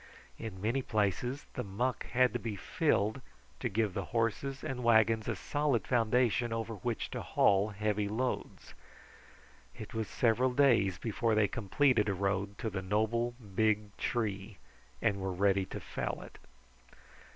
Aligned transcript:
In 0.39 0.59
many 0.59 0.81
places 0.81 1.45
the 1.53 1.63
muck 1.63 2.07
had 2.07 2.33
to 2.33 2.39
be 2.39 2.55
filled 2.55 3.21
to 3.59 3.69
give 3.69 3.93
the 3.93 4.05
horses 4.05 4.63
and 4.63 4.83
wagons 4.83 5.27
a 5.27 5.35
solid 5.35 5.85
foundation 5.85 6.51
over 6.51 6.73
which 6.73 7.11
to 7.11 7.21
haul 7.21 7.69
heavy 7.69 8.07
loads. 8.07 8.73
It 9.77 9.93
was 9.93 10.07
several 10.07 10.53
days 10.53 10.97
before 10.97 11.35
they 11.35 11.47
completed 11.47 12.09
a 12.09 12.15
road 12.15 12.57
to 12.57 12.71
the 12.71 12.81
noble, 12.81 13.33
big 13.53 13.95
tree 13.97 14.57
and 15.03 15.17
were 15.21 15.31
ready 15.31 15.67
to 15.67 15.79
fell 15.79 16.23
it. 16.23 16.39